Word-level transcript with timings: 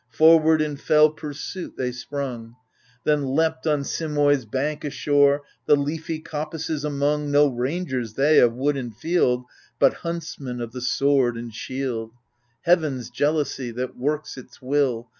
Forward 0.09 0.63
in 0.63 0.77
fell 0.77 1.11
pursuit 1.11 1.77
they 1.77 1.91
sprung, 1.91 2.55
Then 3.03 3.23
leapt 3.23 3.67
on 3.67 3.83
Simois' 3.83 4.45
bank 4.49 4.83
ashore. 4.83 5.43
The 5.67 5.75
leafy 5.75 6.17
coppices 6.17 6.83
among— 6.83 7.29
No 7.31 7.45
rangers, 7.45 8.15
they, 8.15 8.39
of 8.39 8.55
wood 8.55 8.77
and 8.77 8.95
field. 8.97 9.43
But 9.77 9.93
huntsmen 10.01 10.59
of 10.59 10.71
the 10.71 10.81
sword 10.81 11.37
and 11.37 11.53
shield. 11.53 12.13
Heaven's 12.63 13.11
jealousy, 13.11 13.69
that 13.73 13.95
works 13.95 14.37
its 14.39 14.59
will. 14.59 15.09